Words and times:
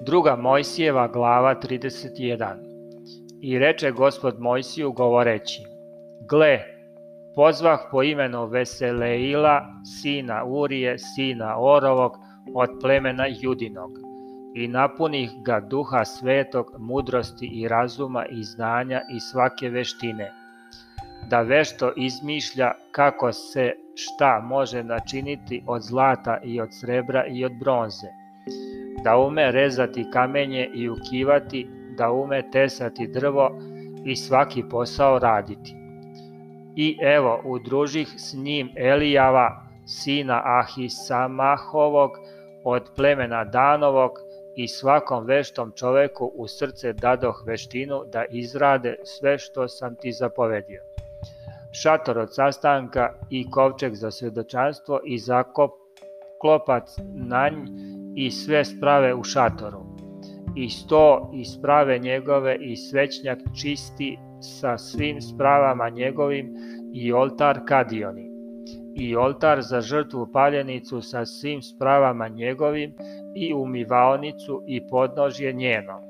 Druga 0.00 0.36
Mojsijeva 0.36 1.08
glava 1.08 1.54
31 1.54 2.54
I 3.40 3.58
reče 3.58 3.90
gospod 3.90 4.40
Mojsiju 4.40 4.92
govoreći 4.92 5.62
Gle, 6.28 6.58
pozvah 7.34 7.80
po 7.90 8.02
imenu 8.02 8.46
Veseleila, 8.46 9.60
sina 10.02 10.44
Urije, 10.44 10.98
sina 10.98 11.54
Orovog, 11.58 12.12
od 12.54 12.70
plemena 12.82 13.24
Judinog, 13.40 13.90
i 14.54 14.68
napunih 14.68 15.30
ga 15.44 15.60
duha 15.60 16.04
svetog, 16.04 16.66
mudrosti 16.78 17.46
i 17.46 17.68
razuma 17.68 18.26
i 18.26 18.44
znanja 18.44 19.00
i 19.16 19.20
svake 19.20 19.68
veštine, 19.68 20.32
da 21.30 21.40
vešto 21.40 21.92
izmišlja 21.96 22.72
kako 22.90 23.32
se 23.32 23.72
šta 23.94 24.40
može 24.44 24.82
načiniti 24.82 25.62
od 25.66 25.82
zlata 25.82 26.38
i 26.44 26.60
od 26.60 26.68
srebra 26.80 27.26
i 27.26 27.44
od 27.44 27.52
bronze, 27.60 28.25
da 29.04 29.16
ume 29.16 29.52
rezati 29.52 30.06
kamenje 30.12 30.70
i 30.74 30.88
ukivati, 30.88 31.68
da 31.96 32.10
ume 32.10 32.50
tesati 32.50 33.06
drvo 33.06 33.50
i 34.04 34.16
svaki 34.16 34.64
posao 34.70 35.18
raditi. 35.18 35.74
I 36.76 36.98
evo, 37.02 37.40
udružih 37.44 38.08
s 38.16 38.34
njim 38.34 38.70
Elijava, 38.76 39.62
sina 39.86 40.42
Ahisamahovog, 40.44 42.10
od 42.64 42.90
plemena 42.96 43.44
Danovog, 43.44 44.10
i 44.56 44.68
svakom 44.68 45.26
veštom 45.26 45.72
čoveku 45.76 46.32
u 46.34 46.46
srce 46.48 46.92
dadoh 46.92 47.42
veštinu 47.46 48.02
da 48.12 48.24
izrade 48.30 48.96
sve 49.04 49.38
što 49.38 49.68
sam 49.68 49.94
ti 49.94 50.12
zapovedio. 50.12 50.82
Šator 51.72 52.18
od 52.18 52.34
sastanka 52.34 53.12
i 53.30 53.50
kovčeg 53.50 53.94
za 53.94 54.10
svedočanstvo 54.10 55.00
i 55.04 55.18
zakop 55.18 55.70
klopac 56.40 56.96
na 57.14 57.48
nj 57.48 57.95
i 58.16 58.30
sve 58.30 58.64
sprave 58.64 59.14
u 59.14 59.24
šatoru. 59.24 59.80
I 60.56 60.68
sto 60.68 61.30
i 61.34 61.44
sprave 61.44 61.98
njegove 61.98 62.56
i 62.60 62.76
svećnjak 62.76 63.38
čisti 63.60 64.18
sa 64.40 64.78
svim 64.78 65.20
spravama 65.20 65.88
njegovim 65.88 66.54
i 66.94 67.12
oltar 67.12 67.60
kadioni. 67.68 68.30
I 68.94 69.16
oltar 69.16 69.62
za 69.62 69.80
žrtvu 69.80 70.28
paljenicu 70.32 71.00
sa 71.00 71.26
svim 71.26 71.62
spravama 71.62 72.28
njegovim 72.28 72.94
i 73.34 73.54
umivaonicu 73.54 74.62
i 74.66 74.88
podnožje 74.88 75.52
njeno, 75.52 76.00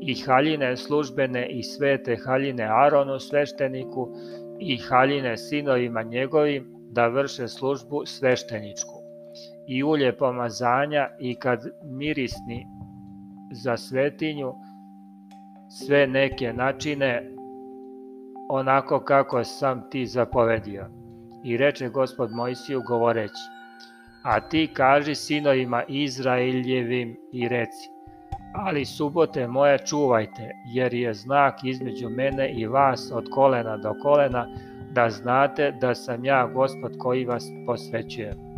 i 0.00 0.14
haljine 0.14 0.76
službene 0.76 1.48
i 1.48 1.62
svete 1.62 2.16
haljine 2.26 2.64
Aronu 2.64 3.18
svešteniku 3.18 4.08
i 4.60 4.76
haljine 4.76 5.36
sinovima 5.36 6.02
njegovim 6.02 6.66
da 6.90 7.08
vrše 7.08 7.48
službu 7.48 8.02
svešteničku, 8.06 8.99
i 9.70 9.84
ulje 9.84 10.16
pomazanja 10.16 11.08
i 11.20 11.34
kad 11.34 11.60
mirisni 11.84 12.66
za 13.52 13.76
svetinju 13.76 14.52
sve 15.68 16.06
neke 16.06 16.52
načine 16.52 17.30
onako 18.48 19.00
kako 19.00 19.44
sam 19.44 19.90
ti 19.90 20.06
zapovedio. 20.06 20.86
I 21.44 21.56
reče 21.56 21.88
gospod 21.88 22.30
Mojsiju 22.32 22.82
govoreći, 22.88 23.42
A 24.22 24.40
ti 24.40 24.70
kaži 24.74 25.14
sinovima 25.14 25.82
Izraeljevim 25.88 27.16
i 27.32 27.48
reci, 27.48 27.88
ali 28.54 28.84
subote 28.84 29.46
moje 29.46 29.78
čuvajte, 29.78 30.50
jer 30.74 30.94
je 30.94 31.14
znak 31.14 31.64
između 31.64 32.08
mene 32.08 32.52
i 32.52 32.66
vas 32.66 33.10
od 33.14 33.28
kolena 33.30 33.76
do 33.76 33.94
kolena, 34.02 34.46
da 34.92 35.10
znate 35.10 35.72
da 35.80 35.94
sam 35.94 36.24
ja 36.24 36.46
gospod 36.46 36.92
koji 36.98 37.24
vas 37.24 37.44
posvećuje. 37.66 38.49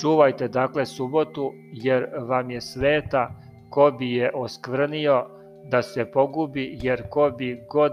Čuvajte 0.00 0.48
dakle 0.48 0.86
subotu, 0.86 1.52
jer 1.72 2.06
vam 2.18 2.50
je 2.50 2.60
sveta, 2.60 3.30
ko 3.70 3.90
bi 3.98 4.12
je 4.12 4.30
oskvrnio, 4.34 5.26
da 5.64 5.82
se 5.82 6.04
pogubi, 6.04 6.78
jer 6.82 7.08
ko 7.08 7.30
bi 7.38 7.64
god 7.68 7.92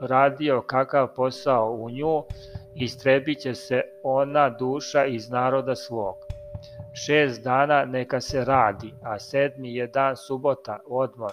radio 0.00 0.62
kakav 0.66 1.08
posao 1.16 1.72
u 1.72 1.90
nju, 1.90 2.22
istrebit 2.74 3.38
će 3.38 3.54
se 3.54 3.82
ona 4.02 4.50
duša 4.50 5.04
iz 5.04 5.30
naroda 5.30 5.74
svog. 5.74 6.14
Šest 6.94 7.44
dana 7.44 7.84
neka 7.84 8.20
se 8.20 8.44
radi, 8.44 8.94
a 9.02 9.18
sedmi 9.18 9.74
je 9.74 9.86
dan 9.86 10.16
subota, 10.16 10.78
odmor, 10.86 11.32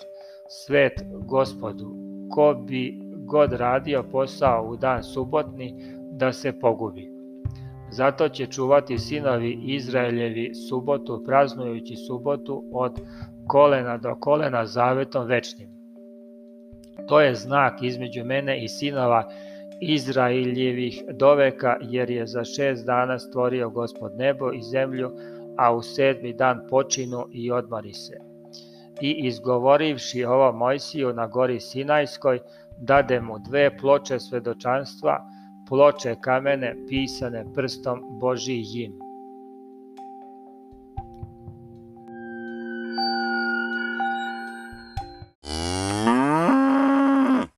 svet 0.50 1.02
gospodu. 1.26 1.96
Ko 2.32 2.54
bi 2.54 3.00
god 3.26 3.54
radio 3.54 4.04
posao 4.12 4.66
u 4.70 4.76
dan 4.76 5.04
subotni, 5.04 5.74
da 6.12 6.34
se 6.34 6.60
pogubi. 6.60 7.15
Zato 7.96 8.30
će 8.30 8.46
čuvati 8.46 8.98
sinovi 8.98 9.60
Izraeljevi 9.64 10.54
subotu, 10.70 11.24
praznujući 11.26 11.96
subotu 11.96 12.64
od 12.74 13.00
kolena 13.48 13.98
do 13.98 14.16
kolena 14.16 14.66
zavetom 14.66 15.28
večnim. 15.28 15.70
To 17.08 17.22
je 17.22 17.36
znak 17.36 17.82
između 17.82 18.24
mene 18.26 18.64
i 18.64 18.68
sinova 18.68 19.30
Izraeljevih 19.82 21.04
doveka, 21.14 21.78
jer 21.82 22.10
je 22.10 22.28
za 22.28 22.44
šest 22.44 22.86
dana 22.86 23.20
stvorio 23.20 23.70
gospod 23.70 24.12
nebo 24.18 24.52
i 24.52 24.62
zemlju, 24.62 25.12
a 25.58 25.76
u 25.76 25.82
sedmi 25.82 26.34
dan 26.34 26.60
počinu 26.70 27.28
i 27.32 27.52
odmori 27.52 27.94
se. 27.94 28.20
I 29.02 29.12
izgovorivši 29.28 30.24
ovo 30.24 30.52
Mojsiju 30.52 31.14
na 31.14 31.28
gori 31.28 31.60
Sinajskoj, 31.60 32.40
dade 32.78 33.22
mu 33.22 33.40
dve 33.50 33.78
ploče 33.78 34.20
svedočanstva, 34.20 35.35
ploče 35.70 36.16
kamene 36.22 36.76
pisane 36.88 37.46
prstom 37.56 38.02
Božijim. 38.20 39.05